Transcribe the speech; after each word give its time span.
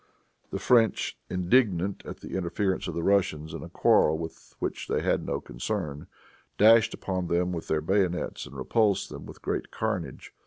The 0.49 0.57
French, 0.57 1.15
indignant 1.29 2.01
at 2.07 2.21
the 2.21 2.35
interference 2.35 2.87
of 2.87 2.95
the 2.95 3.03
Russians 3.03 3.53
in 3.53 3.61
a 3.61 3.69
quarrel 3.69 4.17
with 4.17 4.55
which 4.57 4.87
they 4.87 5.03
had 5.03 5.23
no 5.23 5.39
concern, 5.39 6.07
dashed 6.57 6.95
upon 6.95 7.27
them 7.27 7.51
with 7.53 7.67
their 7.67 7.81
bayonets, 7.81 8.47
and 8.47 8.57
repulsed 8.57 9.09
them 9.09 9.27
with 9.27 9.43
great 9.43 9.69
carnage. 9.69 10.33